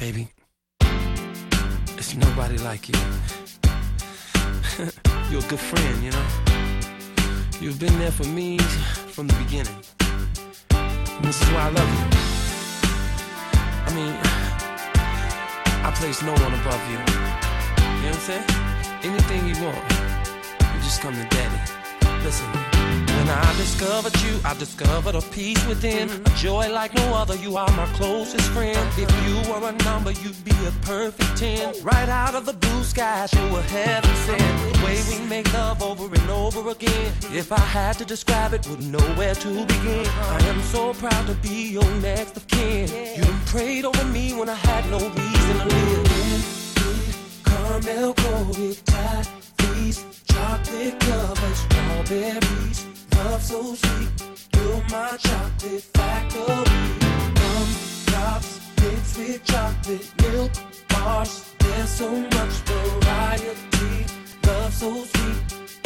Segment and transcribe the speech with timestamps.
[0.00, 0.28] Baby,
[1.98, 2.94] it's nobody like you.
[5.30, 6.26] You're a good friend, you know?
[7.60, 9.76] You've been there for me from the beginning.
[10.70, 12.06] And this is why I love you.
[13.84, 14.16] I mean,
[15.84, 16.96] I place no one above you.
[16.96, 17.04] You
[18.00, 18.46] know what I'm saying?
[19.02, 19.84] Anything you want,
[20.74, 21.60] you just come to daddy.
[22.24, 22.69] Listen.
[23.30, 26.10] I discovered you, I discovered a peace within.
[26.10, 28.78] A joy like no other, you are my closest friend.
[28.98, 31.82] If you were a number, you'd be a perfect 10.
[31.82, 34.74] Right out of the blue skies, you were heaven sent.
[34.74, 37.12] The way we make love over and over again.
[37.32, 40.06] If I had to describe it, wouldn't know where to begin.
[40.06, 42.88] I am so proud to be your next of kin.
[43.16, 47.42] You prayed over me when I had no reason to live.
[47.44, 54.08] Caramel coated toffees, chocolate covered strawberries love so sweet.
[54.54, 56.80] You're my chocolate factory.
[57.38, 57.68] Gum
[58.06, 60.52] drops mixed with chocolate milk
[60.88, 61.54] bars.
[61.58, 64.06] There's so much variety.
[64.46, 65.38] Love so sweet.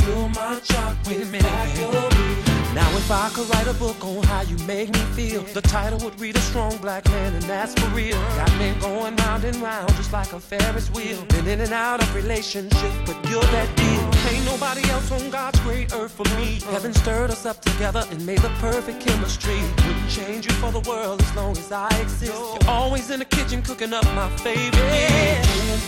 [0.07, 2.44] You're my chocolate factory.
[2.75, 5.99] Now if I could write a book on how you make me feel, the title
[6.01, 8.19] would read a strong black man, and that's for real.
[8.35, 11.25] Got me going round and round just like a Ferris wheel.
[11.27, 14.35] Been in and out of relationships, but you're that deal.
[14.35, 16.59] Ain't nobody else on God's great earth for me.
[16.73, 19.61] Heaven stirred us up together and made the perfect chemistry.
[19.87, 22.33] Wouldn't change you for the world as long as I exist.
[22.33, 25.83] You're always in the kitchen cooking up my favorite dish.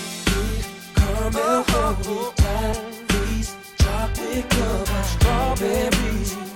[0.94, 1.64] Caramel,
[3.78, 6.55] chocolate covered strawberries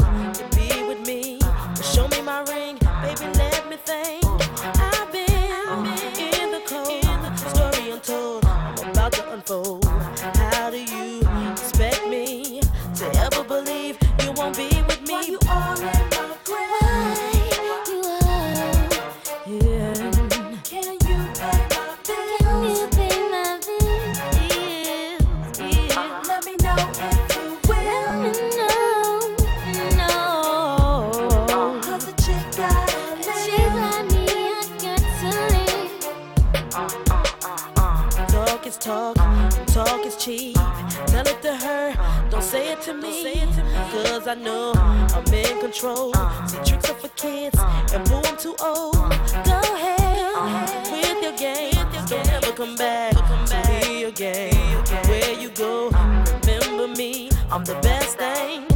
[44.21, 46.13] Cause I know I'm in control.
[46.45, 47.57] See, tricks are for kids,
[47.91, 48.93] and boo, I'm too old.
[48.93, 51.73] Go ahead with your game.
[52.05, 54.53] Don't ever come back to me again.
[55.07, 57.31] Where you go, remember me.
[57.49, 58.70] I'm the best thing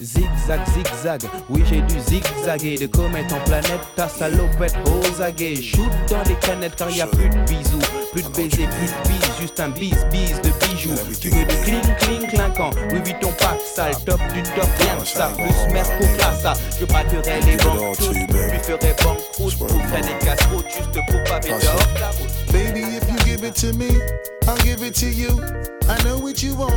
[0.00, 5.90] Zigzag, zigzag, oui j'ai dû zigzaguer De comète en planète, ta salopette aux aguets Shoot
[6.08, 7.78] dans les canettes car y a plus de bisous.
[8.12, 10.94] Plus de baisers, plus de bises, juste un bis bis de bijoux.
[11.20, 13.94] Tu veux du cling cling clinquant, oui oui ton pack sale.
[14.04, 16.54] Top du top, rien que ça, plus merco classa.
[16.80, 22.08] Je braquerai les banques tous, lui ferai banqueroute Pour faire des casse-routes juste pour la
[22.10, 22.52] route.
[22.52, 24.00] Baby, if you give it to me,
[24.46, 25.40] I'll give it to you.
[25.88, 26.74] I know what you want,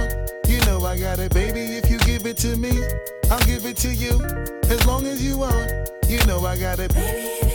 [0.48, 1.34] you know I got it.
[1.34, 1.85] Baby, if
[2.26, 2.72] give it to me,
[3.30, 4.20] I'll give it to you.
[4.68, 5.72] As long as you want,
[6.08, 6.92] you know I got it.
[6.96, 7.55] Baby,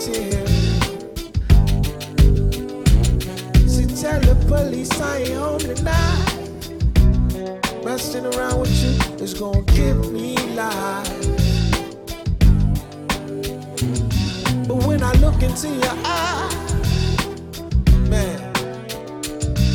[0.00, 0.50] tears.
[3.66, 6.28] So tell the police I ain't home tonight.
[9.28, 11.08] always gonna give me life.
[14.66, 16.72] But when I look into your eyes,
[18.08, 18.40] man,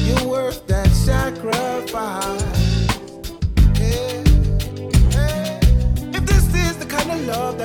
[0.06, 2.42] you're worth that sacrifice.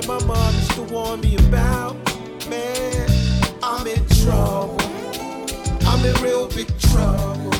[0.00, 1.96] That my mom used to warn me about,
[2.48, 3.08] man,
[3.62, 4.76] I'm in trouble.
[5.90, 7.52] I'm in real big trouble.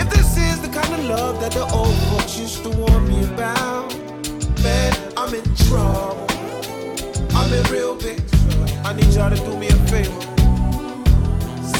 [0.00, 3.24] If this is the kind of love that the old folks used to warn me
[3.24, 3.94] about,
[4.62, 6.26] man, I'm in trouble.
[7.34, 8.86] I'm in real big trouble.
[8.86, 10.20] I need y'all to do me a favor.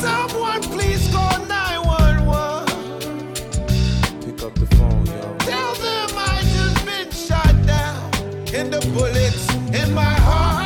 [0.00, 2.66] Someone please call 911.
[4.21, 5.45] Pick up the phone, y'all.
[8.96, 10.65] Bullets in my heart.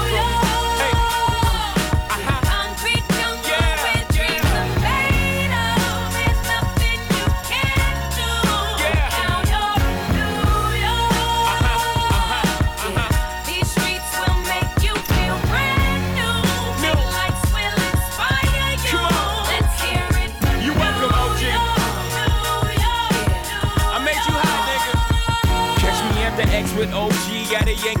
[27.61, 28.00] OG at a Yankee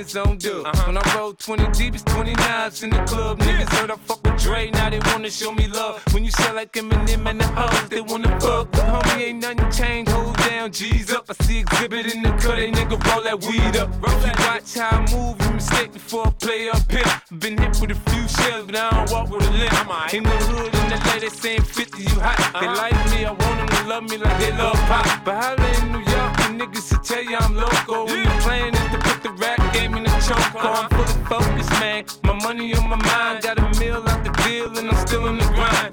[0.00, 0.64] Benz on dub.
[0.86, 3.38] When I roll 20 deep, it's 29s in the club.
[3.40, 6.02] Niggas heard I fuck with Dre, now they wanna show me love.
[6.14, 8.70] When you sell like Eminem and the hoes, they wanna fuck.
[8.70, 11.26] But homie, ain't nothing changed, hold down, G's up.
[11.28, 13.90] I see Xzibit in the cut, they nigga roll that weed up.
[14.02, 17.38] Roll that watch how I move, you mistake before I play up here.
[17.38, 20.14] Been hit with a few shells, but I don't walk with a limp.
[20.14, 22.38] In the hood, in the lady saying 50, you hot.
[22.58, 22.82] They uh-huh.
[22.82, 25.24] like me, I want them to love me like they love pop.
[25.24, 28.06] But holla in New York, the niggas to tell you I'm loco.
[28.06, 28.29] When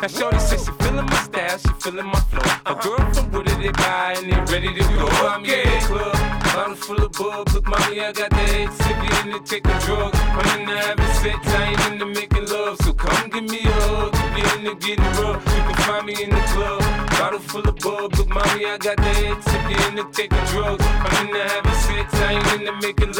[0.07, 2.49] Now, Shorty says she feeling my style, she feeling my flow.
[2.65, 5.05] A girl from Wooded, they buy, and they ready to go.
[5.27, 6.13] I'm in the club,
[6.55, 7.49] bottle full of bub.
[7.53, 10.17] Look, mommy, I got the head sick, into taking drugs.
[10.17, 12.77] I'm into having sex, I ain't into making love.
[12.83, 15.43] So come give me a hug, if you're into getting rough.
[15.43, 16.79] You can find me in the club,
[17.19, 18.15] bottle full of bub.
[18.15, 20.85] Look, mommy, I got the head sick, into taking drugs.
[20.87, 23.16] I'm into having sex, I ain't into making love.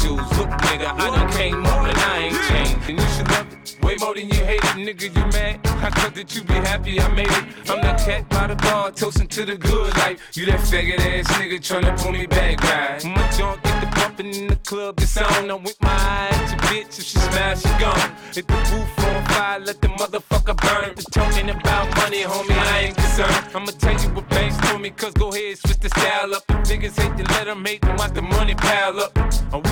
[0.00, 0.30] Jewels.
[0.38, 2.88] Look, nigga, I done came up and I ain't changed.
[2.88, 3.78] And you should love it.
[3.82, 5.60] Way more than you hate it, nigga, you mad?
[5.82, 7.70] I thought that you be happy I made it.
[7.70, 10.20] I'm that cat by the bar, toasting to the good life.
[10.34, 13.04] You that faggot ass nigga tryna pull me back, right?
[13.04, 15.50] My junk get the bumping in the club, it's on.
[15.50, 18.16] I'm with my eye at your bitch, if she smash, she gone.
[18.32, 20.94] Hit the roof on fire, let the motherfucker burn.
[20.94, 23.34] The talking about money, homie, I ain't concerned.
[23.54, 26.44] I'ma tell you what banks told me, cause go ahead, switch the style up.
[26.48, 29.18] If niggas hate to let them hate them, watch the money pile up.
[29.52, 29.71] Or we can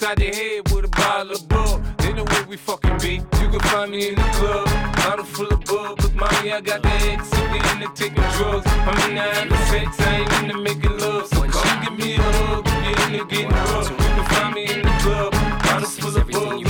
[0.00, 1.80] upside the head with a bottle of bull.
[1.98, 3.14] They know where we fucking be.
[3.40, 6.00] You can find me in the club, bottle full of bub.
[6.00, 8.66] Look, mommy, I got the X, you into taking drugs.
[8.66, 11.26] I'm into having sex, I ain't into making love.
[11.26, 13.90] So come give me a hug, you into getting rough.
[13.90, 16.69] You can find me in the club, bottle full of bub.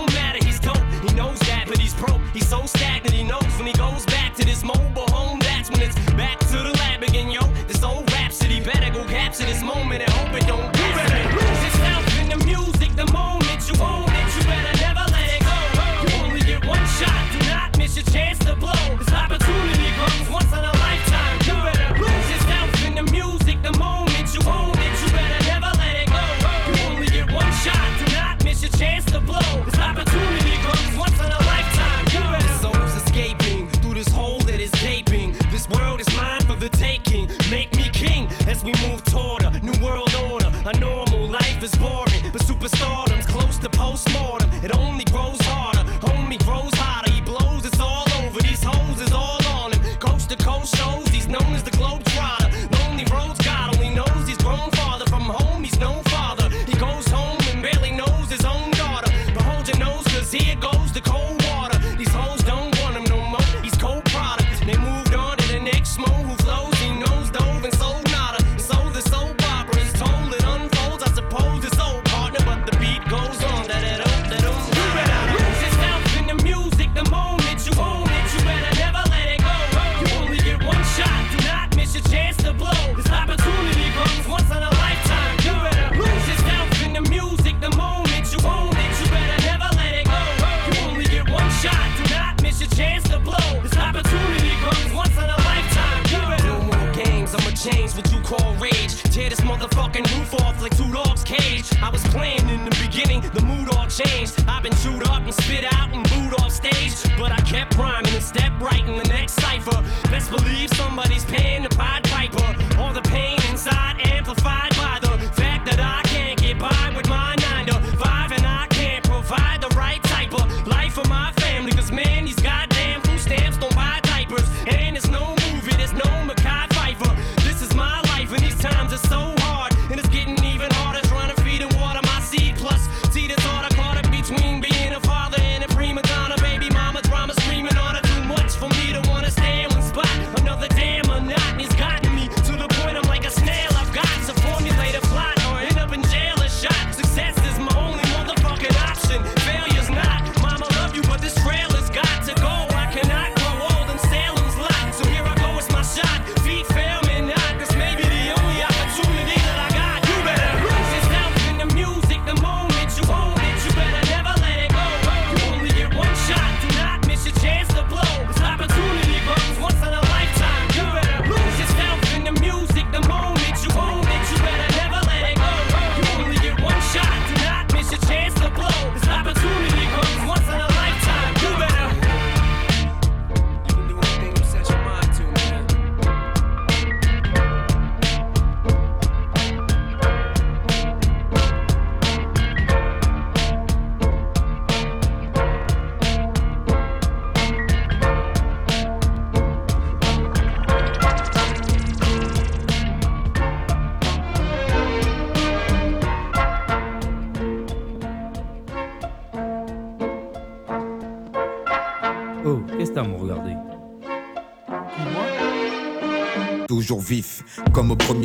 [8.63, 10.80] better go capture this moment and hope it don't.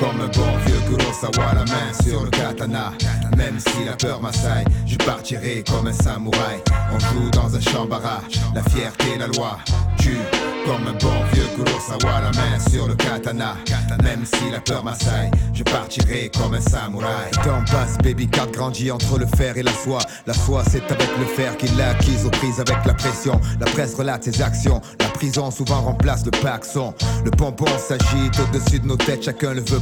[0.00, 2.92] comme un bon vieux Kurosawa, la main sur le katana.
[3.36, 6.62] Même si la peur m'assaille, je partirai comme un samouraï.
[6.92, 9.58] On joue dans un champ barrage, la fierté, la loi.
[9.98, 10.18] Tue
[10.66, 13.56] comme un bon vieux Kurosawa, la main sur le katana.
[14.02, 17.30] Même si la peur m'assaille, je partirai comme un samouraï.
[17.42, 20.00] Temps passe, baby card grandit entre le fer et la soie.
[20.26, 23.40] La soie, c'est avec le fer qu'il l'a acquise aux prises avec la pression.
[23.60, 24.80] La presse relate ses actions.
[25.00, 26.94] La prison souvent remplace le paxon.
[27.24, 29.80] Le pompon s'agite au-dessus de nos têtes, chacun le veut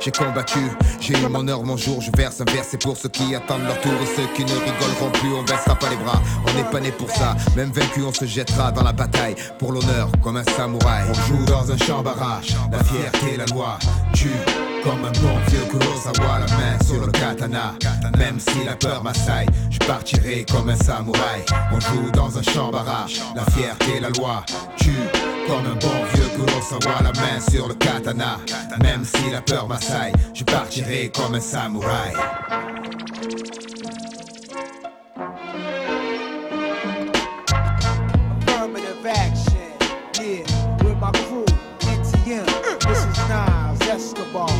[0.00, 0.60] J'ai combattu,
[1.00, 2.00] j'ai eu mon heure, mon jour.
[2.00, 5.10] Je verse un c'est pour ceux qui attendent leur tour et ceux qui ne rigoleront
[5.12, 5.32] plus.
[5.34, 7.36] On baissera pas les bras, on n'est pas né pour ça.
[7.56, 11.04] Même vaincu, on se jettera dans la bataille pour l'honneur, comme un samouraï.
[11.08, 13.78] On joue dans un champ barrage, la fierté, la loi.
[14.14, 14.30] Tue
[14.82, 17.74] comme un bon vieux Kurosawa, la main sur le katana.
[18.16, 21.44] Même si la peur m'assaille, je partirai comme un samouraï.
[21.72, 24.44] On joue dans un champ barrage, la fierté, la loi.
[24.76, 24.92] Tue
[25.48, 28.38] comme un bon vieux Kurosawa, la main sur le katana.
[28.82, 32.12] Même si la peur m'assaille, je partirai comme un samouraï.
[38.46, 39.72] Affirmative action,
[40.20, 40.44] yeah,
[40.84, 41.46] with my crew,
[41.80, 42.44] NTM.
[42.86, 44.50] This is Nas Escobar.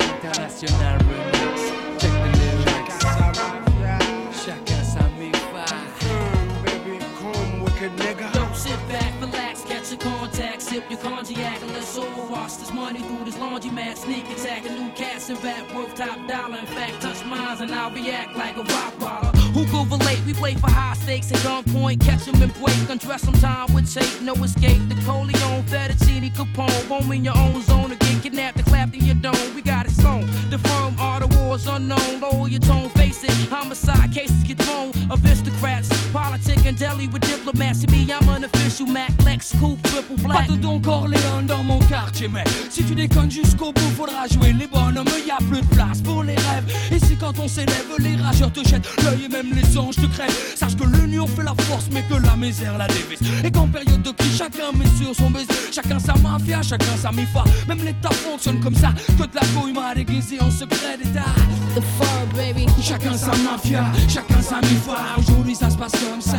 [0.00, 1.56] International remix.
[2.00, 2.98] Check the lyrics.
[4.44, 5.66] Chacun sa mi-fa.
[6.64, 8.43] Baby, come wicked nigga.
[9.84, 13.98] Catch your contact, sip your cognac, and let's all wash this money through this laundromat.
[13.98, 16.56] Sneak attack, a new cast and rap worth top dollar.
[16.56, 19.36] In fact, touch mines and I'll react like a rock baller.
[19.52, 20.20] Who go relate?
[20.24, 23.92] We play for high stakes at gunpoint, catch 'em and break, undress some time with
[23.92, 24.88] tape, no escape.
[24.88, 29.16] The Corleone, Fettuccine, Capone, home in your own zone again, kidnapped and clapped in your
[29.16, 29.54] dome.
[29.54, 30.26] We got it sewn.
[30.48, 31.22] The firm are
[31.66, 32.50] unknown?
[32.50, 33.30] Your tone, face it.
[33.50, 34.64] Homicide cases get.
[35.10, 35.88] Aristocrats,
[36.66, 37.84] and deli with diplomats.
[37.84, 40.48] I'm an official Mac Lex Coupe triple Pas black.
[40.48, 44.66] de Don Corleone dans mon quartier, mais si tu déconnes jusqu'au bout, faudra jouer les
[44.66, 45.06] bonhommes.
[45.26, 46.64] Y a plus de place pour les rêves.
[46.92, 50.06] Et si quand on s'élève, les rageurs te jettent l'œil et même les anges te
[50.06, 50.36] crèvent.
[50.54, 53.20] Sache que l'union fait la force, mais que la misère la dévise.
[53.44, 55.48] Et qu'en période de crise, chacun met sur son baiser.
[55.72, 57.44] Chacun sa mafia, chacun sa mifa.
[57.68, 58.92] Même l'État fonctionne comme ça.
[59.18, 61.43] Que de la couille m'a déguisé en secret d'État.
[61.74, 62.66] The fur, baby.
[62.80, 65.18] Chacun sa mafia, chacun sa mifa.
[65.18, 66.38] Aujourd'hui ça se passe comme ça.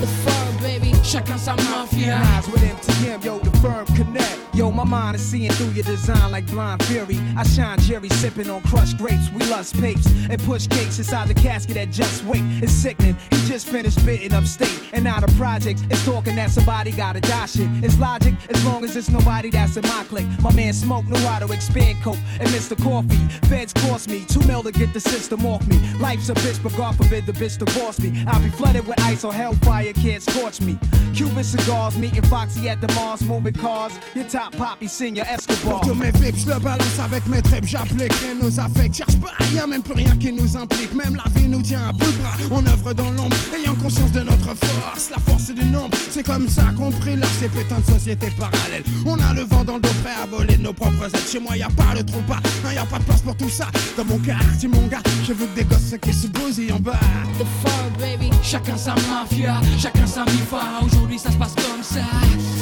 [0.00, 0.92] The fur, baby.
[1.02, 2.18] Chacun sa mafia.
[2.18, 4.38] Nas with NTM, yo, the firm connect.
[4.54, 7.18] Yo, my mind is seeing through your design like blind fury.
[7.36, 9.30] I shine Jerry sipping on crushed grapes.
[9.32, 12.42] We lust papes and push cakes inside the casket that just wait.
[12.60, 13.16] It's sickening.
[13.30, 14.80] He just finished spitting upstate.
[14.92, 17.68] And now the project is talking that somebody gotta die shit.
[17.84, 20.26] It's logic as long as it's nobody that's in my clique.
[20.40, 22.76] My man Smoke knew how to expand coke and Mr.
[22.82, 23.16] Coffee.
[23.46, 25.78] Feds cost me two mil to get the system off me.
[26.00, 28.24] Life's a bitch, but God forbid the bitch divorce me.
[28.26, 30.78] I'll be flooded with ice or hellfire can't scorch me.
[31.14, 33.92] Cuban cigars, meeting Foxy at the Mars, moving cars.
[34.14, 35.80] Your top pop, pop, il signe Escobar.
[35.80, 38.96] Pour tous mes vips, le balance avec mes tripes, j'applique rien nous affecte.
[38.96, 40.94] Cherche pas, a même plus rien qui nous implique.
[40.94, 42.36] Même la vie nous tient à bout de bras.
[42.50, 45.10] On œuvre dans l'ombre, ayant conscience de notre force.
[45.10, 48.84] La force du nombre, c'est comme ça qu'on brille ces putains de sociétés parallèles.
[49.04, 51.28] On a le vent dans le dos prêt à voler nos propres ailes.
[51.30, 53.36] Chez moi, y a pas le trou pas, non, y a pas de place pour
[53.36, 53.66] tout ça.
[53.96, 56.92] Dans mon quartier, mon gars, je veux que des gosses qui se bousillent en bas.
[57.38, 58.30] The fun, baby.
[58.42, 60.60] Chacun sa mafia, chacun sa mifa.
[60.84, 62.04] Aujourd'hui ça se passe comme ça.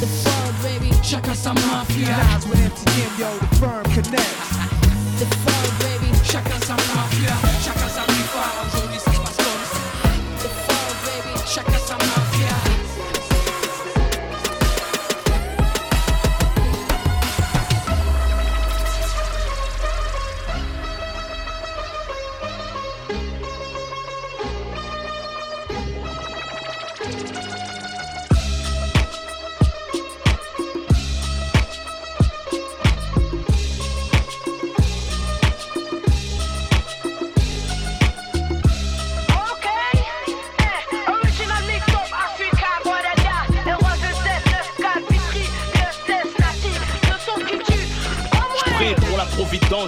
[0.01, 0.31] The fun,
[0.63, 0.93] baby.
[1.03, 2.17] Chacun sa mafia.
[2.31, 4.51] That's MTN, yo, the firm connects.
[5.19, 6.11] The fun, baby.
[6.25, 7.86] Chacun sa mafia, chacun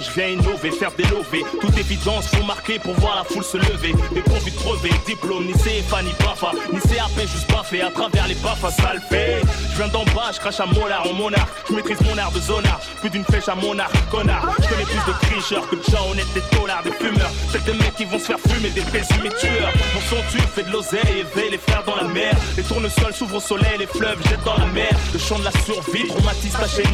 [0.09, 1.43] je viens innover, faire des lovés.
[1.61, 3.93] Toute évidence, faut marquer pour voir la foule se lever.
[4.13, 8.35] Des profits crevés, diplôme, ni CFA, ni BAFA, ni CAP, juste baffé à travers les
[8.35, 8.93] BAFA, ça.
[9.11, 11.49] Je viens d'en bas, je crache à molar en monarque.
[11.69, 14.55] Je maîtrise mon art de zonard, plus d'une flèche à monarque, connard.
[14.61, 17.31] Je connais plus de tricheurs que de gens honnêtes, des dollars, des fumeurs.
[17.51, 19.71] C'est des mecs qui vont se faire fumer, des pessimistes tueurs.
[19.93, 22.33] Mon son tue, fait de l'oseille, éveille les frères dans la mer.
[22.57, 24.91] Les tournesols s'ouvrent au soleil, les fleuves jettent dans la mer.
[25.13, 26.89] Le chant de la survie, traumatise ta chaîne.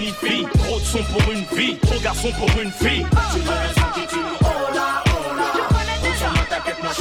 [0.65, 3.04] Trop de son pour une vie, trop garçon pour une fille.
[4.41, 5.49] Hola, hola.
[6.01, 6.91] On s'en bat, t'inquiète, moi,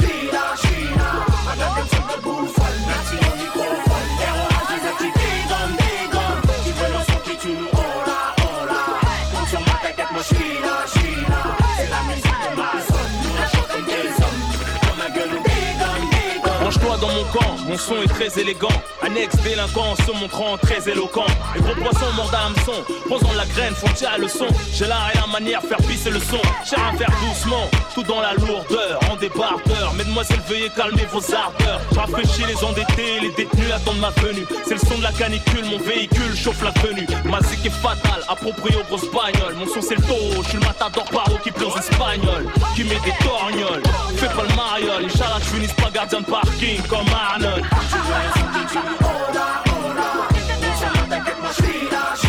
[17.75, 18.69] mon son est très élégant.
[19.01, 21.25] Annexe délinquant se montrant très éloquent.
[21.55, 24.47] Les gros poissons mordent à l'hameçon, posant la graine, font tirer le son.
[24.73, 26.39] J'ai l'art et la manière, faire pisser le son.
[26.63, 29.93] Cher à faire doucement, tout dans la lourdeur, en débardeur.
[29.95, 31.81] Mesdemoiselles, veuillez calmer vos ardeurs.
[31.95, 34.45] Rafraîchis les endettés, les détenus attendent ma venue.
[34.65, 37.07] C'est le son de la canicule, mon véhicule chauffe la tenue.
[37.25, 39.55] Ma zik est fatale, approprié aux grosses bagnoles.
[39.55, 42.47] Mon son c'est le taureau, je suis le matador paro qui pleure aux espagnols.
[42.73, 43.83] Qui met des torgnoles,
[44.15, 45.05] fais pas le mariole.
[45.05, 47.64] Inch'Allah, je finisse pas gardien de parking comme Arnold.
[47.69, 50.27] Czuję, że ty ci ora, ora
[50.61, 52.24] Muszę tak jak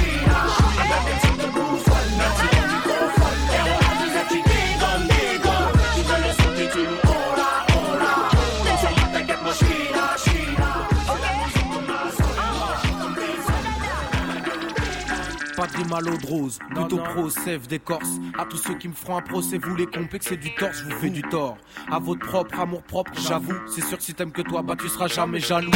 [15.66, 18.20] Pas des malauds de rose, plutôt pro, sève des corses.
[18.38, 21.00] À tous ceux qui me feront un procès, vous les complexez du torse, je vous
[21.00, 21.56] fais du tort.
[21.90, 23.54] À votre propre amour propre, j'avoue.
[23.66, 25.70] C'est sûr que si t'aimes que toi, bah tu seras jamais jaloux.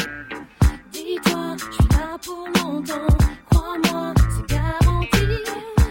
[0.92, 3.16] Dis-toi, je suis là pour longtemps.
[3.50, 5.08] Crois-moi, c'est garanti.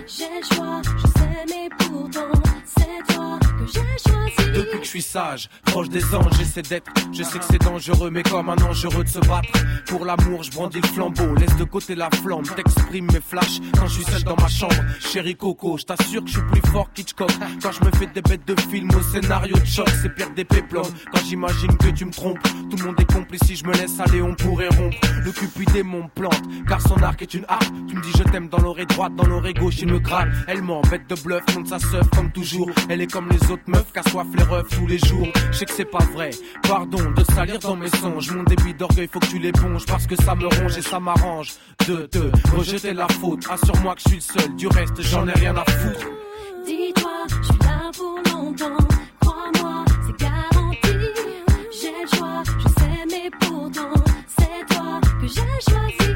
[0.08, 4.19] J'ai le choix, je sais, mais pourtant, c'est toi que j'ai choisi.
[4.54, 6.92] Depuis que je suis sage, proche des anges, j'essaie d'être.
[7.14, 9.50] Je sais que c'est dangereux, mais comme un dangereux de se battre.
[9.86, 12.44] Pour l'amour, je brandis le flambeau, laisse de côté la flamme.
[12.56, 14.76] T'exprimes mes flashs quand je suis seul dans ma chambre.
[15.00, 17.32] Chérie Coco, je t'assure que je suis plus fort qu'Hitchcock.
[17.62, 20.46] Quand je me fais des bêtes de film au scénario de choc, c'est pire des
[20.46, 20.92] péplums.
[21.12, 23.42] Quand j'imagine que tu me trompes, tout le monde est complice.
[23.46, 24.98] Si je me laisse aller, on pourrait rompre.
[25.24, 27.72] Le cupidé mon plante, car son arc est une harpe.
[27.88, 30.30] Tu me dis je t'aime dans l'oreille droite, dans l'oreille gauche, il me gratte.
[30.48, 32.70] Elle m'en bête de bluff, contre sa seuf comme toujours.
[32.90, 35.28] Elle est comme les autres meufs, qu'assoif les tous les jours.
[35.52, 36.32] Je sais que c'est pas vrai,
[36.68, 38.32] pardon de salir dans mes songes.
[38.32, 41.54] Mon débit d'orgueil, faut que tu l'éponges parce que ça me ronge et ça m'arrange.
[41.88, 42.20] De te
[42.56, 44.56] rejeter la faute, assure-moi que je suis le seul.
[44.56, 46.08] Du reste, j'en ai rien à foutre.
[46.66, 48.88] Dis-toi, je suis là pour longtemps.
[49.22, 50.98] Crois-moi, c'est garanti.
[51.82, 53.94] J'ai le choix, je sais, mais pourtant,
[54.28, 56.14] c'est toi que j'ai choisi.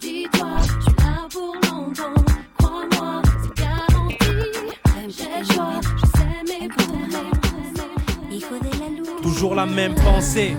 [0.00, 2.24] Dis-toi, je suis là pour longtemps.
[2.58, 4.36] Crois-moi, c'est garanti.
[5.08, 5.73] J'ai le choix,
[9.24, 10.54] Toujours la même pensée.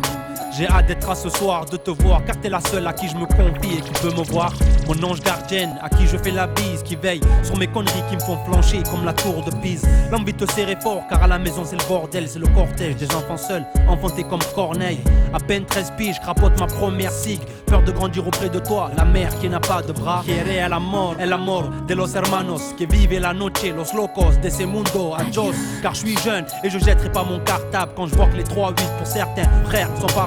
[0.58, 3.10] J'ai hâte d'être à ce soir, de te voir, car t'es la seule à qui
[3.10, 4.54] je me confie et qui peut me voir.
[4.88, 8.16] Mon ange gardienne, à qui je fais la bise, qui veille sur mes conneries qui
[8.16, 9.86] me font flancher comme la tour de Pise.
[10.12, 13.14] L'envie te serrer fort, car à la maison c'est le bordel, c'est le cortège des
[13.14, 15.02] enfants seuls, enfantés comme Corneille.
[15.34, 17.42] À peine 13 piges, crapote ma première cig.
[17.66, 20.22] Peur de grandir auprès de toi, la mère qui n'a pas de bras.
[20.24, 24.48] Quiere el amor, el amor de los hermanos que vive la noche, los locos de
[24.48, 25.56] ese mundo, adios.
[25.82, 28.44] Car je suis jeune et je jetterai pas mon cartable quand je vois que les
[28.44, 30.26] 3-8 pour certains frères sont pas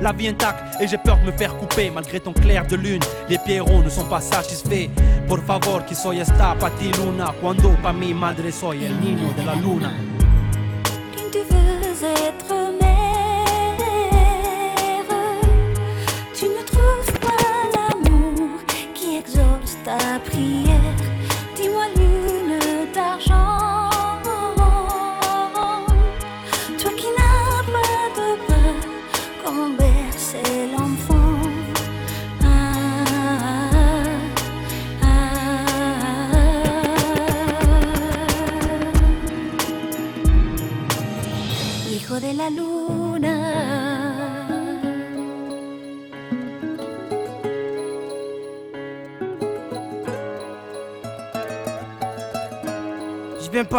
[0.00, 3.02] La vie intacte et j'ai peur de me faire couper malgré ton clair de lune.
[3.28, 4.90] Les pierrots ne sont pas satisfaits.
[5.28, 7.32] Por favor, que soy esta pa ti luna.
[7.40, 10.15] Cuando pa mi madre soy el niño de la luna.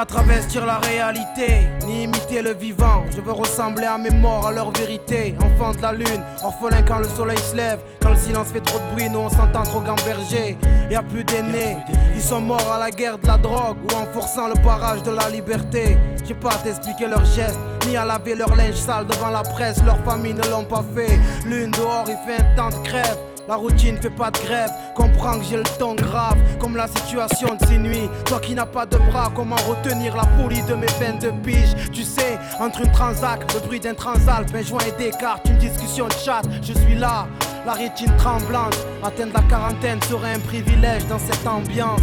[0.07, 3.03] Travestir la réalité, ni imiter le vivant.
[3.15, 5.35] Je veux ressembler à mes morts, à leur vérité.
[5.39, 7.79] Enfant de la lune, orphelin quand le soleil se lève.
[8.01, 10.57] Quand le silence fait trop de bruit, nous on s'entend trop gamberger.
[10.89, 11.77] Y a plus d'aînés,
[12.15, 15.11] ils sont morts à la guerre de la drogue ou en forçant le barrage de
[15.11, 15.97] la liberté.
[16.25, 19.83] J'ai pas à t'expliquer leurs gestes, ni à laver leur linge sale devant la presse.
[19.83, 21.19] Leurs familles ne l'ont pas fait.
[21.45, 23.17] Lune dehors, il fait un temps de crève.
[23.47, 27.55] La routine fait pas de grève, comprends que j'ai le ton grave, comme la situation
[27.55, 28.09] de ces nuits.
[28.25, 31.73] Toi qui n'as pas de bras, comment retenir la folie de mes peines de pige?
[31.93, 35.59] Tu sais, entre une transac, le bruit d'un transalp, un joint et des cartes, une
[35.59, 37.25] discussion de chat, je suis là,
[37.65, 38.77] la rétine tremblante.
[39.01, 42.01] Atteindre la quarantaine serait un privilège dans cette ambiance.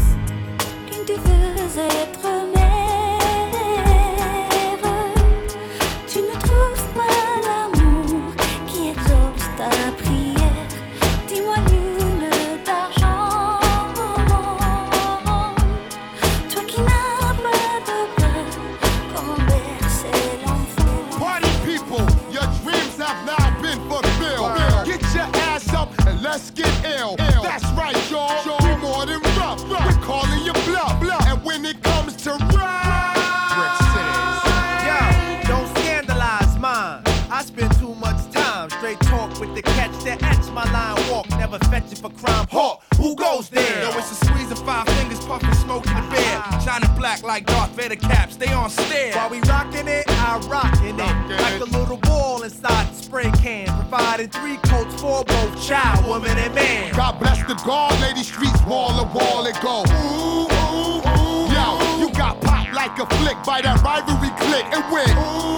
[1.76, 2.23] Être
[40.04, 41.28] that etch my line walk.
[41.30, 42.46] Never fetch it for crime.
[42.50, 43.82] Hawk, who goes there?
[43.82, 46.60] Yo, it's a squeeze of five fingers, puffing smoke in the beer.
[46.64, 49.14] Shining black like Darth Vader caps, they on stare.
[49.14, 51.40] While we rockin' it, I rockin' it.
[51.40, 53.66] Like a little ball inside the spray can.
[53.66, 56.94] Providing three coats for both child, woman, and man.
[56.94, 59.84] God bless the guard, lady streets wall to wall it go.
[59.88, 61.52] Ooh, ooh, ooh.
[61.52, 65.08] Yo, you got popped like a flick by that rivalry click and win.
[65.16, 65.53] Ooh,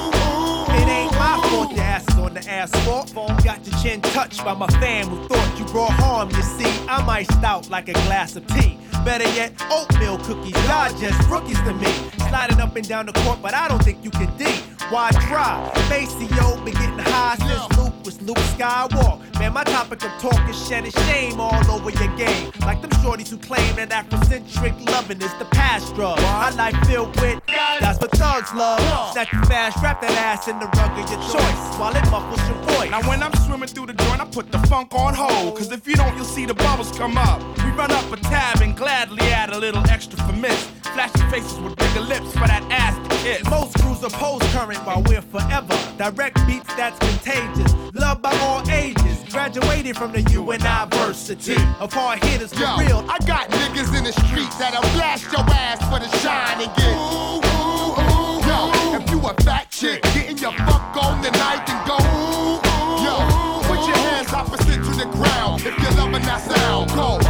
[2.75, 3.37] on.
[3.43, 6.31] Got your chin touched by my fam who thought you brought harm.
[6.31, 8.79] You see, I'm iced out like a glass of tea.
[9.05, 10.55] Better yet, oatmeal cookies.
[10.67, 11.93] Y'all just rookies to me.
[12.29, 14.45] Sliding up and down the court, but I don't think you can D.
[14.91, 15.71] Why try?
[15.89, 19.39] Maceo been getting high since Luke was Luke Skywalker.
[19.41, 22.53] Man, my topic of talk is shedding shame all over your game.
[22.61, 26.17] Like them shorties who claim that Afrocentric loving is the past drug.
[26.19, 27.41] My life filled with
[27.81, 28.81] that's what thugs love.
[29.13, 32.41] Snatch you fast, wrap that ass in the rug of your choice while it muffles
[32.49, 32.91] your voice.
[32.91, 35.57] Now when I'm swimming through the joint, I put the funk on hold.
[35.57, 37.41] Cause if you don't, you'll see the bubbles come up.
[37.59, 40.71] We run up a tab and gladly add a little extra for miss.
[40.95, 43.45] Flashing faces with bigger lips for that ass to kiss.
[43.51, 45.77] Most crews oppose current while we're forever.
[45.99, 47.75] Direct beats that's contagious.
[47.99, 49.25] Loved by all ages.
[49.31, 53.05] Graduated from the university of hard hitters for Yo, real.
[53.09, 56.93] I got niggas in the streets that'll blast your ass for the shine and get
[56.93, 58.45] ooh, ooh, ooh.
[58.45, 63.05] Yo, if you a fat chick, getting your fuck on tonight and go ooh, ooh.
[63.05, 63.17] Yo,
[63.65, 66.91] put your hands opposite to the ground if you're loving that sound.
[66.93, 67.26] Go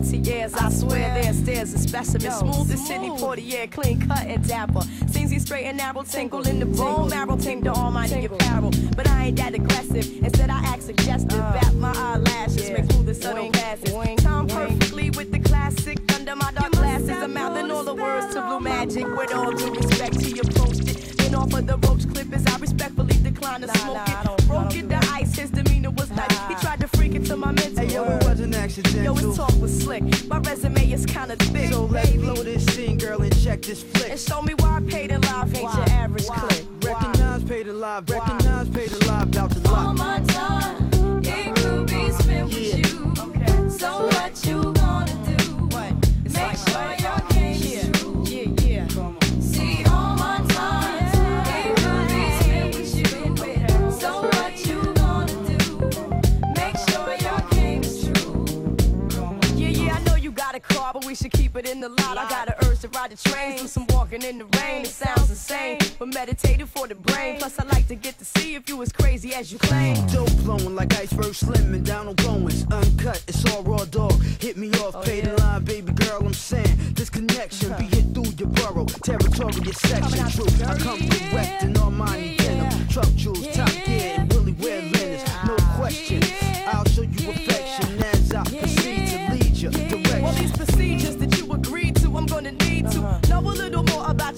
[0.00, 0.54] 40 years.
[0.54, 2.30] I swear there's there's a specimen.
[2.32, 4.82] Smooth as Sidney Poitier, clean cut and dapper.
[5.08, 8.70] Seems he's straight and narrow, tingle in the bone marrow, tingle to almighty apparel.
[8.96, 10.06] But I ain't that aggressive.
[10.24, 11.38] Instead, I act suggestive.
[11.38, 12.80] Bat my eyelashes, yeah.
[12.80, 13.92] make through the subtle passes.
[14.22, 17.10] Time perfectly with the classic under my dark glasses.
[17.10, 19.06] I'm mouthing all the words to blue magic.
[19.06, 21.18] With all due respect to your post it.
[21.18, 22.44] Then of the roach clippers.
[22.46, 24.48] I respectfully decline to smoke it.
[24.48, 24.99] Broke it down.
[28.70, 29.04] Accidental.
[29.04, 30.02] Yo, his talk was slick.
[30.28, 31.72] My resume is kinda thick.
[31.72, 34.10] So let's blow this scene, girl, and check this flick.
[34.10, 36.66] And show me why I paid in live ain't your average clip.
[36.84, 38.19] Recognize, paid recognize, paid
[61.10, 62.16] we should keep it in the lot.
[62.16, 63.56] I got an urge to ride the train.
[63.58, 64.82] Do some walking in the rain.
[64.82, 67.38] It sounds insane, but meditated for the brain.
[67.38, 69.96] Plus, I like to get to see if you as crazy as you claim.
[70.06, 72.64] Dope blowing like iceberg slimming down on goings.
[72.70, 74.12] Uncut, it's all raw dog.
[74.40, 75.34] Hit me off, oh, pay yeah.
[75.34, 76.20] the line, baby girl.
[76.24, 78.86] I'm saying this connection be hit through your borough.
[79.02, 80.30] Territory, your section.
[80.30, 82.42] True, I come correct in all mine yeah.
[82.42, 82.86] venom.
[82.86, 83.64] Truck jewels, yeah.
[83.64, 83.79] top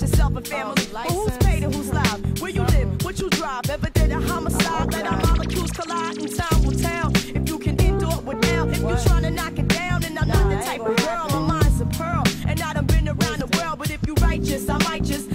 [0.02, 0.82] yourself family.
[0.92, 2.40] But who's paid and who's live?
[2.40, 3.04] Where you live?
[3.04, 3.70] What you drive?
[3.70, 4.92] Ever did a homicide?
[4.92, 7.10] Let our molecules collide and time will tell.
[7.14, 10.18] If you can endure it with now, if you trying to knock it down, and
[10.18, 11.26] I'm not the type of girl.
[11.30, 13.78] My mind's a pearl, and I done been around the world.
[13.78, 15.31] But if you're righteous, I might just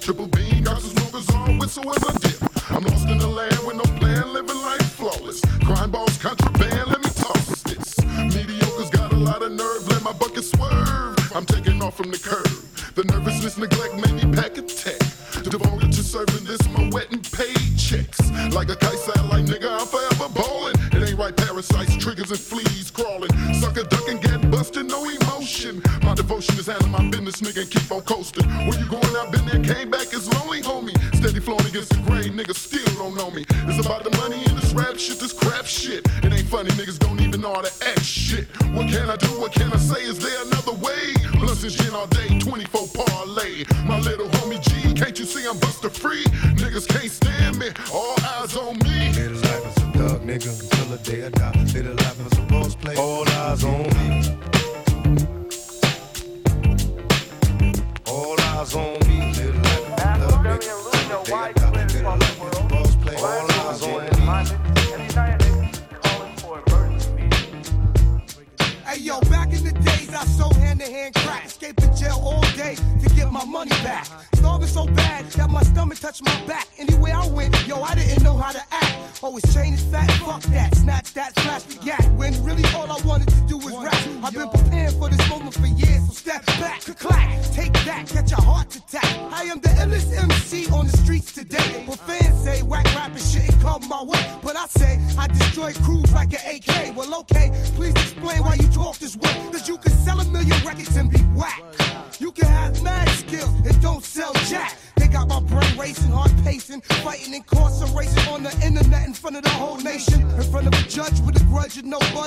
[0.00, 0.26] Triple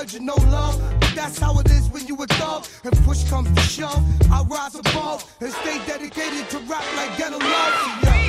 [0.06, 0.80] you no love.
[1.00, 2.66] But that's how it is when you a thug.
[2.84, 7.38] And push comes to shove, I rise above and stay dedicated to rap like ghetto
[7.38, 8.04] love.
[8.04, 8.27] Yeah.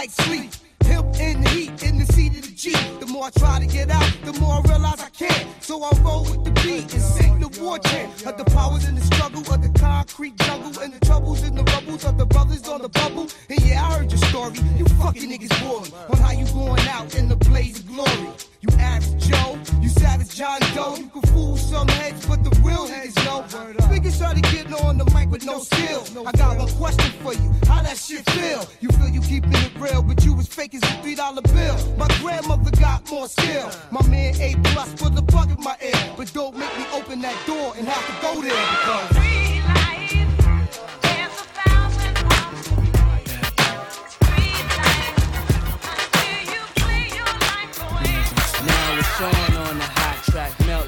[0.00, 3.00] In the heat, in the seat of the Jeep.
[3.00, 5.46] The more I try to get out, the more I realize I can't.
[5.62, 8.94] So I roll with the beat and sing the war chant of the powers in
[8.94, 12.68] the struggle of the concrete jungle and the troubles in the rubbles of the brothers
[12.68, 13.26] on the bubble.
[13.50, 14.58] And yeah, I heard your story.
[14.76, 18.30] You fucking niggas boring on how you going out in the blaze of glory.
[18.60, 20.96] You average Joe, you savage John Doe.
[20.96, 23.42] You can fool some heads, but the real heads know.
[23.90, 26.04] Niggas started getting on the mic with no skill.
[26.26, 27.52] I got one question for you.
[27.66, 28.28] How that shit?
[28.30, 28.87] Feel you
[29.50, 31.76] keeping it real, but you was fake as a three dollar bill.
[31.96, 33.70] My grandmother got more skill.
[33.90, 37.20] My man A plus put the bug in my ear, but don't make me open
[37.22, 39.37] that door and have to go there because.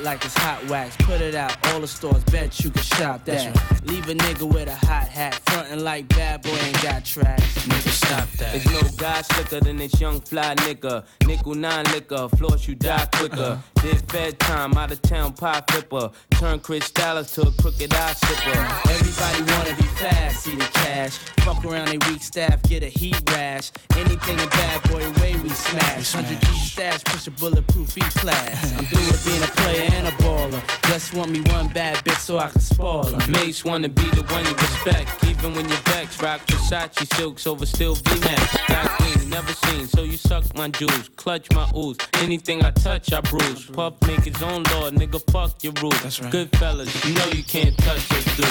[0.01, 0.97] Track, like it's hot wax.
[0.99, 3.55] Put it out, all the stores, bet you can shop that.
[3.85, 7.67] Leave a nigga with a hot hat, frontin' like bad boy ain't got tracks.
[7.67, 8.53] Nigga, stop that.
[8.53, 11.05] There's no guy slicker than this young fly nigga.
[11.27, 13.41] Nickel nine liquor, floss you die quicker.
[13.41, 13.83] Uh-huh.
[13.83, 16.11] Did fed time, out of town pie flipper.
[16.33, 18.91] Turn Cristal to a crooked eye sipper.
[18.91, 21.17] Everybody wanna be fast, see the cash.
[21.45, 23.71] Fuck around they weak staff, get a heat rash.
[23.97, 26.15] Anything a bad boy way we smash.
[26.15, 28.73] 100 G stash, push a bulletproof E class.
[28.79, 30.63] I'm through with being a player and a baller.
[30.89, 33.31] Just want me one bad bitch so I can spoil her.
[33.31, 36.21] Mase wanna be the one you respect, even when you're vexed.
[36.23, 38.69] Rock Versace silks over still V-neck.
[38.69, 41.97] Got clean, never seen, so you suck my jewels, clutch my ooze.
[42.15, 43.67] Anything I touch, I bruise.
[43.67, 45.21] Puff make his own law, nigga.
[45.31, 46.21] Fuck your rules.
[46.31, 48.47] Good fellas, you know you can't touch this dude.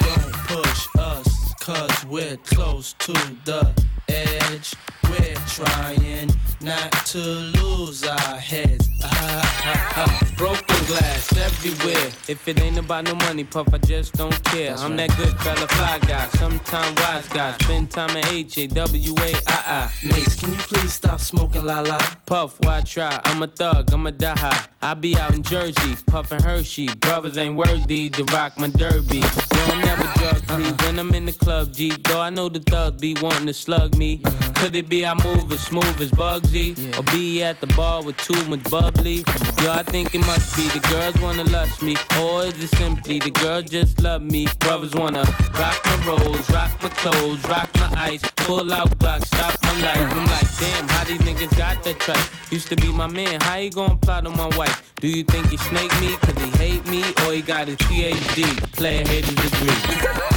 [0.00, 3.12] Don't push us, cause we're close to
[3.44, 3.72] the
[4.08, 4.74] edge.
[5.10, 6.30] We're trying
[6.60, 8.88] not to lose our heads.
[9.04, 10.22] Ah, ah, ah.
[10.36, 12.10] Broken glass everywhere.
[12.28, 14.74] If it ain't about no money, puff, I just don't care.
[14.76, 17.56] I'm that good fella, fly guy, sometime wise guy.
[17.62, 20.06] Spend time at H A W A I I.
[20.06, 21.98] Mase, can you please stop smoking la la?
[22.26, 23.20] Puff, why try?
[23.24, 24.66] I'm a thug, I'm a die.
[24.82, 26.88] I be out in Jersey, puffin' Hershey.
[26.96, 29.18] Brothers ain't worthy to rock my derby.
[29.18, 29.26] Yo,
[29.68, 31.96] I'm never drug free when I'm in the club, G.
[32.04, 34.22] Though I know the thugs be wanting to slug me.
[34.56, 36.72] Could it be I move as smooth as Bugsy?
[36.98, 39.24] Or be at the bar with too much bubbly?
[39.62, 41.96] Yo, I think it must be the girls wanna lust me.
[42.20, 44.46] Or is it simply the girls just love me?
[44.60, 45.24] Brothers wanna
[45.58, 48.22] rock my rolls, rock my clothes, rock my ice.
[48.36, 50.12] Pull out block, stop my life.
[50.16, 52.30] I'm like, damn, how these niggas got that track?
[52.50, 54.94] Used to be my man, how he gon' plot on my wife?
[55.00, 57.02] Do you think he snake me cause he hate me?
[57.26, 60.26] Or he got his PhD, player hating degree?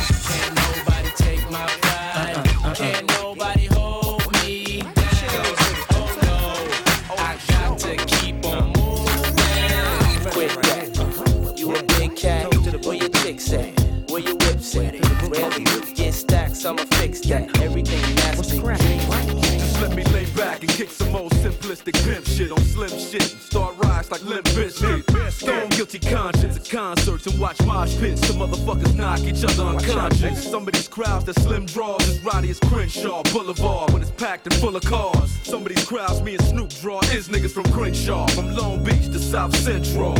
[16.60, 17.62] get I'ma fix that.
[17.62, 18.60] Everything nasty.
[18.60, 23.32] Just let me lay back and kick some old simplistic pimp shit on slim shit
[23.34, 25.32] and start rise like Limp Bizkit.
[25.32, 28.26] Stone guilty conscience at concerts and watch mosh pits.
[28.28, 30.49] Some motherfuckers knock each other unconscious.
[30.49, 34.47] Some of these crowds that slim draws as rowdy as Crenshaw Boulevard when it's packed
[34.47, 35.32] and full of cars.
[35.43, 39.05] Some of these crowds me and Snoop draw is niggas from Crenshaw, from Long Beach
[39.07, 40.14] to South Central.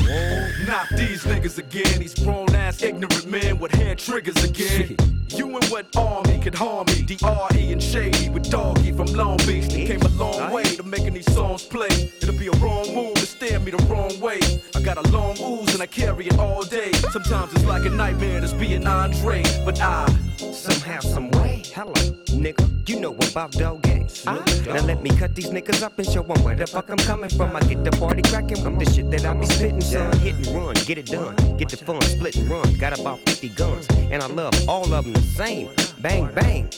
[0.68, 5.19] Not these niggas again, these grown ass ignorant men with hair triggers again.
[5.36, 7.04] You and what army could harm me?
[7.04, 7.72] D.R.E.
[7.72, 9.68] and Shady with Doggy from Long Beach.
[9.68, 12.12] They came a long way to making these songs play.
[12.22, 14.40] It'll be a wrong move to stare me the wrong way.
[14.76, 16.92] I got a long ooze and I carry it all day.
[17.12, 20.08] Sometimes it's like a nightmare just being Andre, but I
[20.40, 21.92] Somehow, some way, hello,
[22.28, 22.66] nigga.
[22.88, 24.24] You know about dog games.
[24.26, 24.42] Ah.
[24.66, 26.98] Now let me cut these niggas up and show show 'em where the fuck I'm
[26.98, 27.58] coming from.
[27.58, 30.18] I get the party cracking with the shit that I be spitting, son.
[30.20, 31.36] Hit and run, get it done.
[31.58, 32.74] Get the fun, split and run.
[32.76, 35.72] Got about 50 guns, and I love all of them the same.
[36.00, 36.70] Bang, bang.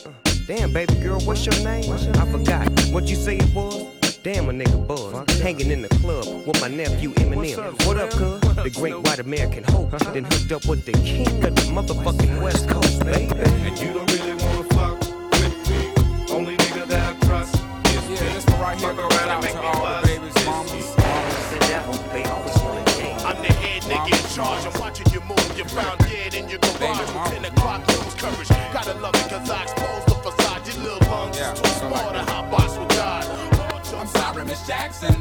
[0.47, 1.85] Damn, baby girl, what's your name?
[1.93, 4.00] I forgot what you say it was.
[4.23, 5.39] Damn, a nigga buzz.
[5.41, 7.57] Hanging in the club with my nephew Eminem.
[7.87, 8.39] What up, cuz?
[8.63, 9.91] The great white American hope.
[9.93, 10.11] Uh-huh.
[10.11, 13.33] Then hooked up with the king of the motherfucking West Coast, baby.
[13.33, 16.35] And you don't really wanna fuck with me.
[16.35, 18.15] Only nigga that I trust is me.
[18.15, 20.05] this one right here Fuck goes around out and make to me all the bust.
[20.07, 20.95] babies, This mamas, is-
[23.25, 24.65] I'm the head nigga in charge.
[24.67, 25.57] I'm watching you move.
[25.57, 26.99] You're found dead in your garage.
[26.99, 28.49] With 10 o'clock news coverage.
[28.73, 29.65] Gotta love it cause I
[34.71, 35.20] Jackson.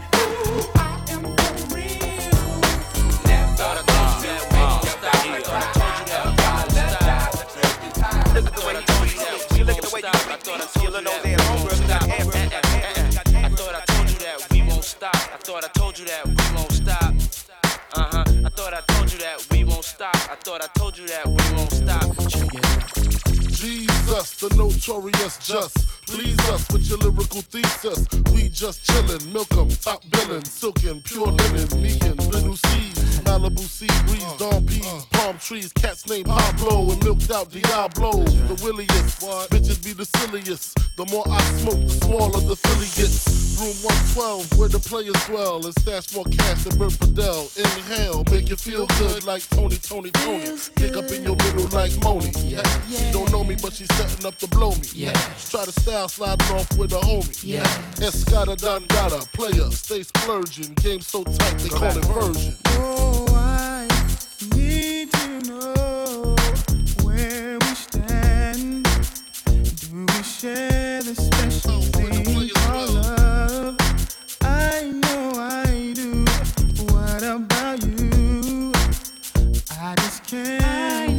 [10.91, 11.03] Speak.
[11.03, 11.37] You look over there.
[11.37, 11.91] Homegirl
[13.43, 15.15] I thought I told you that we won't stop.
[15.15, 17.13] I thought I told you that we won't stop.
[17.93, 18.23] Uh huh.
[18.45, 20.15] I thought I told you that we won't stop.
[20.15, 22.07] I thought I told you that we won't stop.
[23.51, 25.87] Jesus, the notorious just.
[26.07, 28.07] Please us with your lyrical thesis.
[28.33, 32.67] We just chillin', milk milk 'em, top billin', silkin', pure linen, me and little C.
[33.23, 34.50] Malibu sea breeze, dawn peas, palm
[35.51, 38.23] trees, cats named Pablo and milked out Diablo.
[38.23, 39.19] The williest,
[39.51, 40.79] bitches be the silliest.
[40.95, 43.59] The more I smoke, the smaller the Philly gets.
[43.59, 43.75] Room
[44.15, 47.51] 112, where the players dwell, and stash more cash than Bert Fidel.
[47.57, 50.57] Inhale, make you feel good like Tony, Tony, Tony.
[50.75, 52.31] Dig up in your middle like Moni.
[52.47, 52.63] Yeah.
[52.87, 54.87] She don't know me, but she's setting up to blow me.
[54.95, 55.13] Yeah.
[55.51, 57.43] Try to style sliding off with a homie.
[57.43, 57.67] Yeah.
[57.99, 60.73] Escada Don Gata, player, stay splurging.
[60.75, 62.55] Game so tight, they call it version.
[62.67, 63.90] Oh, I
[74.43, 76.25] I know I do.
[76.85, 78.71] What about you?
[79.79, 81.10] I just can't get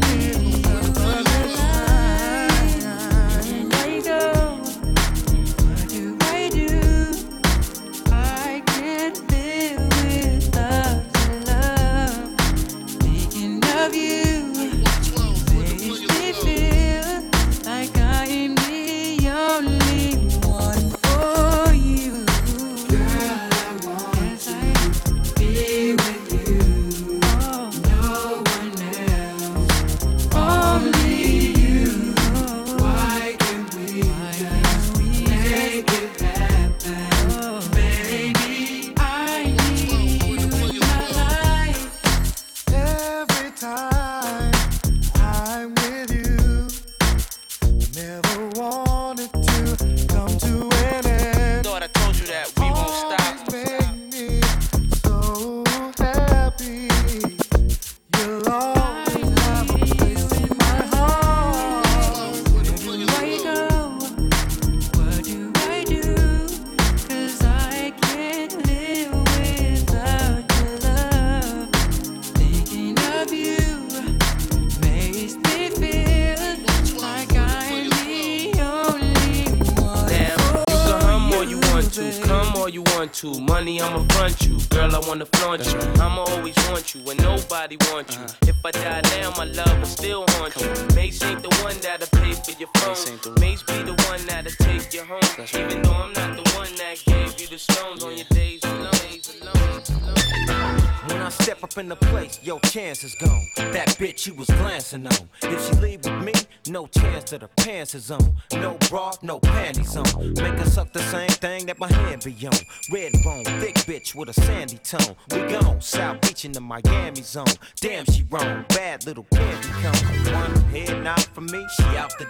[107.94, 108.36] is on.
[108.52, 110.34] No bra, no panties on.
[110.34, 112.52] Make her suck the same thing that my hand be on.
[112.92, 115.16] Red bone, thick bitch with a sandy tone.
[115.30, 117.54] We gone, South Beach in the Miami zone.
[117.80, 120.34] Damn, she wrong, bad little candy cone.
[120.34, 122.26] One head nod from me, she out the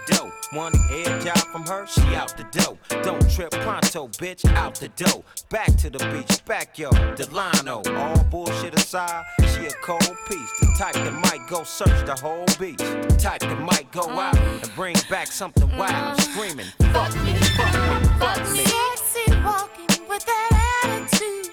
[1.67, 2.77] her, she out the dough.
[3.03, 5.23] Don't trip pronto, bitch, out the dough.
[5.49, 7.81] Back to the beach, backyard, Delano.
[7.95, 10.59] All bullshit aside, she a cold piece.
[10.59, 12.77] The type that might go search the whole beach.
[12.77, 16.19] The type that might go out and bring back something wild.
[16.21, 18.65] Screaming, fuck me, fuck me, fuck me.
[18.65, 21.51] Sexy walking with that attitude.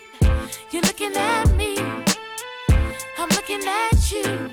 [0.70, 1.78] You're looking at me.
[3.18, 4.50] I'm looking at you.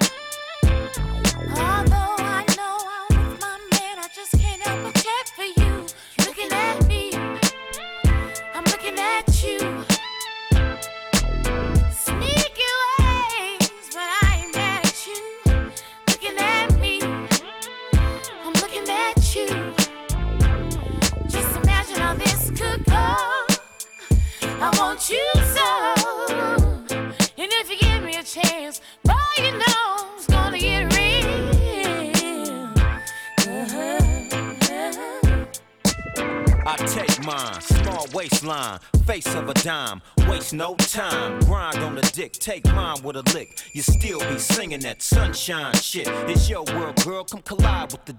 [1.55, 2.16] Although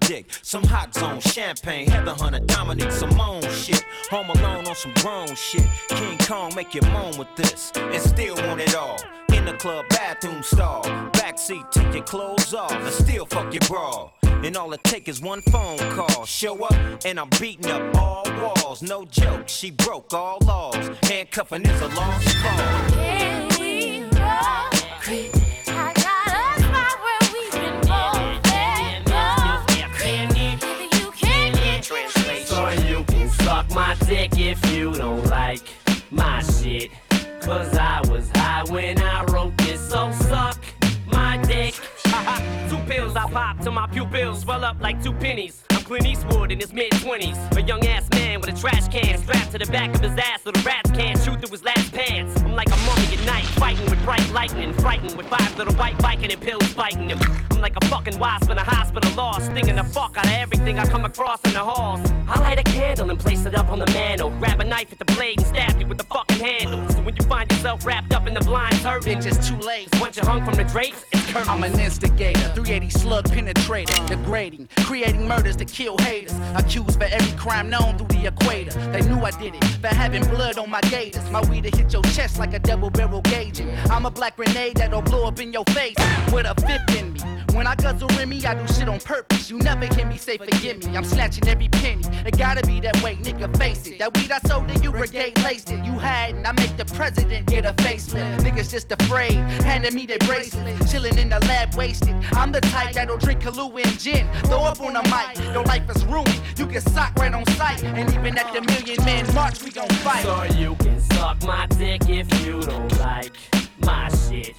[0.09, 0.27] dick.
[0.43, 3.85] Some hot zone, champagne, Heather Hunter, Dominique Simone shit.
[4.11, 5.69] Home alone on some grown shit.
[5.91, 8.97] King Kong make you moan with this, and still want it all.
[9.35, 10.83] In the club bathroom stall,
[11.13, 14.11] backseat, take your clothes off, and still fuck your bra.
[14.23, 16.25] And all it take is one phone call.
[16.25, 18.81] Show up, and I'm beating up all walls.
[18.81, 20.91] No joke, she broke all laws.
[21.03, 22.93] Handcuffing is a lost cause.
[22.95, 24.69] Can we roll?
[25.11, 25.48] I
[34.09, 35.61] dick if you don't like
[36.11, 36.91] my shit.
[37.43, 39.58] Cause I was high when I wrote
[42.89, 45.63] pills I pop till my pupils swell up like two pennies.
[45.71, 47.57] I'm Clint Eastwood in his mid 20s.
[47.57, 50.43] A young ass man with a trash can strapped to the back of his ass
[50.43, 52.41] so the rats can't shoot through his last pants.
[52.41, 55.99] I'm like a mummy at night, fighting with bright lightning, frightened with five little white
[55.99, 57.19] biking and pills biting him.
[57.51, 60.79] I'm like a fucking wasp in a hospital lost, stinging the fuck out of everything
[60.79, 62.01] I come across in the halls.
[62.27, 64.31] I light a candle and place it up on the mantle.
[64.39, 66.89] Grab a knife at the blade and stab you with the fucking handle.
[66.91, 69.89] So when you find yourself wrapped up in the blind turban, just too late.
[70.01, 71.05] once you're hung from the drapes,
[71.35, 76.35] I'm an instigator, 380 slug penetrator, degrading, creating murders to kill haters.
[76.55, 78.73] Accused for every crime known through the equator.
[78.91, 81.31] They knew I did it for having blood on my gators.
[81.31, 83.71] My weed hit your chest like a double barrel gauging.
[83.91, 85.97] I'm a black grenade that'll blow up in your face
[86.33, 87.21] with a fifth in me.
[87.55, 89.51] When I guzzle in me, I do shit on purpose.
[89.51, 90.97] You never hear me say forgive me.
[90.97, 92.05] I'm snatching every penny.
[92.25, 93.99] It gotta be that way, nigga, face it.
[93.99, 95.85] That weed I sold to you, brigade laced it.
[95.85, 98.41] You hadn't, I make the president get a facelift.
[98.41, 99.35] Niggas just afraid,
[99.67, 100.89] handing me their bracelet.
[100.89, 102.15] Chilling in the lab, wasted.
[102.33, 104.27] I'm the type that'll drink Kahlua and gin.
[104.45, 106.41] Throw up on the mic, your life is ruined.
[106.57, 107.83] You can sock right on sight.
[107.85, 110.23] And even at the million man march, we gon' fight.
[110.23, 113.33] So you can suck my dick if you don't like
[113.81, 114.55] my shit.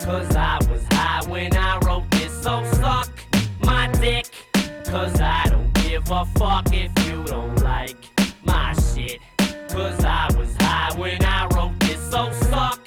[0.00, 3.10] Cause I was high when I wrote this, so suck
[3.60, 4.30] my dick.
[4.84, 7.96] Cause I don't give a fuck if you don't like
[8.44, 9.20] my shit.
[9.68, 12.83] Cause I was high when I wrote this, so suck.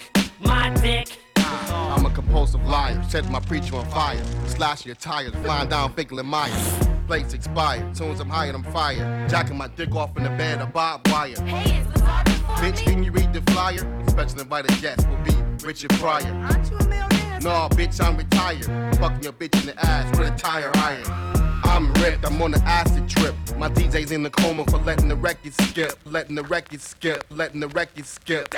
[2.27, 4.21] I'm a compulsive liar, set my preacher on fire.
[4.47, 6.87] Slash your tires, flying down Fenkell and Meyers.
[7.07, 9.27] Plates expired, as I'm high and I'm fire.
[9.29, 11.35] Jacking my dick off in the bed of barbed wire.
[11.45, 11.83] Hey,
[12.59, 13.79] Bitch, can you read the flyer?
[14.09, 15.31] Special invited guest will be
[15.65, 16.33] Richard Pryor.
[16.33, 17.39] Aren't you a millionaire?
[17.41, 18.65] No, bitch, I'm retired.
[18.97, 21.03] Fucking your bitch in the ass with a tire iron.
[21.63, 23.35] I'm ripped, I'm on an acid trip.
[23.57, 27.59] My DJ's in the coma for letting the record skip, letting the record skip, letting
[27.59, 28.53] the record skip.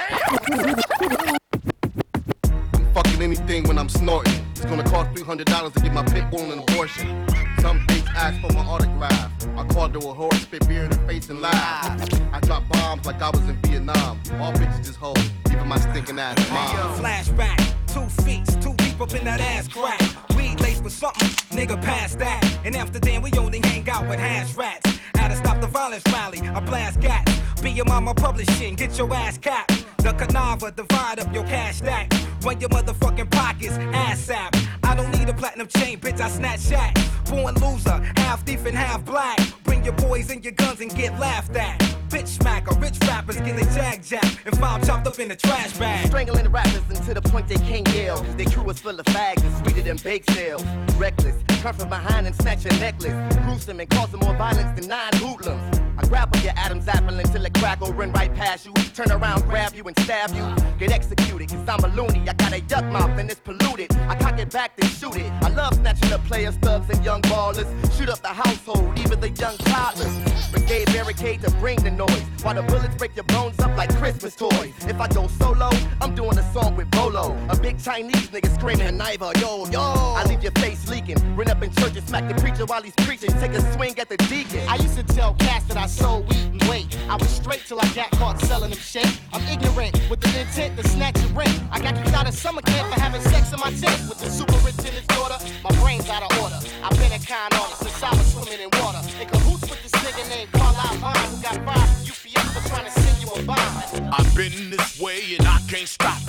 [3.00, 4.34] Fucking anything when I'm snorting.
[4.52, 7.26] It's gonna cost $300 to get my pit bull an abortion.
[7.62, 9.32] Some bitch asked for my autograph.
[9.56, 12.22] I called her a whore, spit beer in her face and laughed.
[12.34, 14.20] I dropped bombs like I was in Vietnam.
[14.42, 15.16] All bitches just hoes,
[15.50, 17.00] even my stinking ass mom.
[17.00, 20.02] Flashback, two feet, two deep up in that ass crack.
[20.36, 22.44] Weed laced with something, nigga past that.
[22.66, 25.00] In Amsterdam, we only hang out with hash rats.
[25.16, 27.32] Had to stop the violence rally, I blast gats.
[27.62, 29.86] Be your mama publishing, get your ass capped.
[30.00, 32.12] The Canava, divide up your cash stack.
[32.42, 34.56] Run your motherfucking pockets, ass sap.
[34.84, 36.96] I don't need a platinum chain, bitch, I snatch shack.
[37.26, 39.38] Born loser, half thief and half black.
[39.64, 41.78] Bring your boys and your guns and get laughed at.
[42.10, 45.36] bitch smack, or rich rappers get their jag jacked and five chopped up in a
[45.36, 46.08] trash bag.
[46.08, 48.18] Strangling the rappers until the point they can't yell.
[48.18, 50.64] Cause their crew is full of fags and sweeter than bake sales.
[50.98, 53.38] Reckless, come from behind and snatch your necklace.
[53.44, 55.89] Gruesome and causing more violence than nine hoodlums.
[56.00, 58.72] I grab on your Adam's apple until it crackle, run right past you.
[58.94, 60.46] Turn around, grab you and stab you.
[60.78, 62.22] Get executed, cause I'm a loony.
[62.30, 63.94] I got a duck mouth and it's polluted.
[64.08, 65.30] I cock it back, then shoot it.
[65.44, 67.68] I love snatching up players, thugs, and young ballers.
[67.98, 70.16] Shoot up the household, even the young toddlers.
[70.52, 72.24] Brigade barricade to bring the noise.
[72.44, 74.74] While the bullets break your bones up like Christmas toys.
[74.88, 75.70] If I go solo,
[76.00, 77.38] I'm doing a song with Bolo.
[77.50, 79.82] A big Chinese nigga screaming, Niva, yo, yo.
[79.82, 81.18] I leave your face leaking.
[81.36, 83.32] Run up in church and smack the preacher while he's preaching.
[83.42, 84.62] Take a swing at the deacon.
[84.70, 86.98] I used to tell cats that I weed and weight.
[87.10, 89.10] I was straight till I got caught selling them shit.
[89.34, 91.62] I'm ignorant with the intent to snatch a rent.
[91.72, 94.30] I got kicked out of summer camp for having sex in my tent with the
[94.30, 95.38] superintendent's daughter.
[95.64, 96.60] My brain's out of order.
[96.84, 99.02] I've been a kind artist since I was swimming in water.
[99.20, 102.92] In cahoots with this nigga named Carlisle Vine who got fired UPS for trying to
[102.92, 104.14] send you a bomb.
[104.14, 106.22] I've been this way and I can't stop.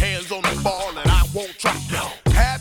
[0.00, 1.76] Hands on the ball and I won't drop.
[1.92, 2.10] No.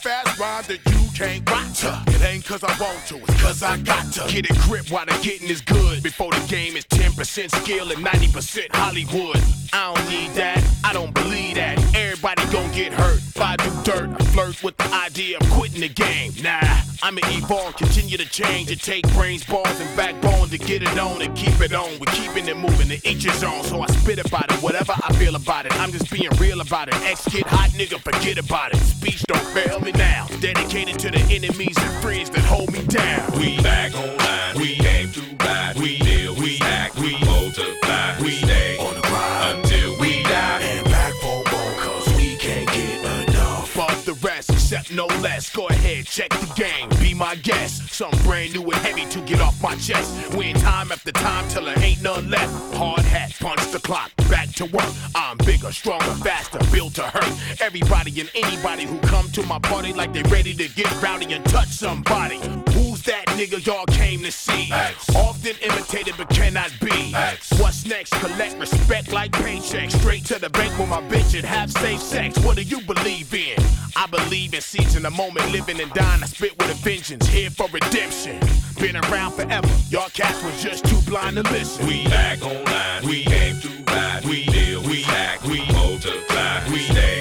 [0.03, 1.45] Half-ass rhyme that you can't
[1.81, 2.03] to.
[2.07, 4.27] It ain't cause I want to, it's cause I got to.
[4.31, 6.01] Get a grip while the getting is good.
[6.01, 9.37] Before the game is 10% skill and 90% Hollywood.
[9.73, 11.77] I don't need that, I don't believe that.
[11.95, 13.17] Everybody gon' get hurt.
[13.17, 16.33] If I do dirt, I flirt with the idea of quitting the game.
[16.41, 16.59] Nah,
[17.03, 18.71] I'ma evolve, continue to change.
[18.71, 21.89] and take brains, balls, and backbone to get it on and keep it on.
[21.99, 23.63] We're keeping it moving, the inch is on.
[23.63, 25.73] So I spit about it, whatever I feel about it.
[25.79, 26.95] I'm just being real about it.
[27.03, 28.77] Ex kid, hot nigga, forget about it.
[28.77, 30.27] Speech don't fail me now.
[30.39, 33.31] Dedicated to the enemies and friends that hold me down.
[33.39, 34.55] We back online.
[34.55, 35.75] We came to ride.
[35.77, 36.35] We deal.
[36.35, 36.95] We act.
[36.99, 38.19] We multiply.
[38.21, 40.61] We stay on the grind until we die.
[40.61, 43.69] And back for more, cause we can't get enough.
[43.69, 45.49] Fuck the rest, except no less.
[45.49, 47.89] Go ahead, check the game, be my guest.
[47.93, 50.35] Something brand new and heavy to get off my chest.
[50.35, 52.75] Win time after time till there ain't none left.
[52.75, 54.89] Hard hat, punch the clock, back to work.
[55.15, 57.61] I'm bigger, stronger, faster, built to hurt.
[57.61, 61.43] Everybody and anybody who come to my party like they ready to get rowdy and
[61.45, 62.37] touch somebody.
[62.73, 64.71] Who's that nigga y'all came to see?
[65.15, 67.13] Often imitated but cannot be.
[67.57, 68.13] What's next?
[68.13, 69.97] Collect respect like paychecks.
[69.99, 72.37] Straight to the bank with my bitch and have safe sex.
[72.39, 73.57] What do you believe in?
[73.95, 76.23] I believe in seizing the moment, living and dying.
[76.23, 78.39] I spit with a vengeance, here for redemption.
[78.79, 79.67] Been around forever.
[79.89, 81.85] Y'all cats was just too blind to listen.
[81.87, 83.07] We back online.
[83.07, 83.90] We came to
[84.25, 84.81] We deal.
[84.83, 85.43] We act.
[85.43, 86.69] We multiply.
[86.69, 87.20] We stay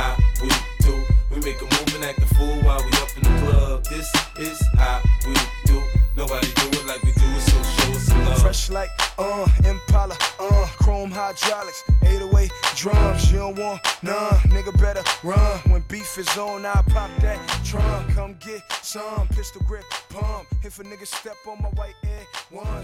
[0.00, 0.48] how we
[0.80, 0.94] do.
[1.30, 3.84] We make a move and act the fool while we up in the club.
[3.84, 5.34] This is how we
[5.66, 5.82] do.
[6.16, 8.40] Nobody do it like we do so show us some love.
[8.40, 13.30] Fresh like, uh, Impala, uh, chrome hydraulics, 808 drums.
[13.30, 15.58] You don't want none, nigga better run.
[15.70, 18.14] When beef is on, I pop that trunk.
[18.14, 20.46] Come get some pistol grip pump.
[20.62, 22.26] If a nigga step on my white air,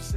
[0.06, 0.14] says